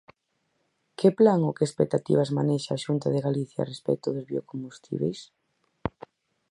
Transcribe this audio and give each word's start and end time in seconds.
¿Que 0.97 1.09
plan 1.19 1.39
ou 1.47 1.55
que 1.57 1.67
expectativas 1.69 2.33
manexa 2.37 2.71
a 2.75 2.81
Xunta 2.85 3.07
de 3.11 3.23
Galicia 3.27 3.69
respecto 3.71 4.07
dos 4.11 4.27
biocombustíbeis? 4.31 5.19